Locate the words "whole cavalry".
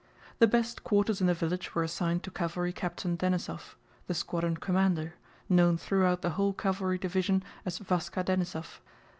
6.31-6.97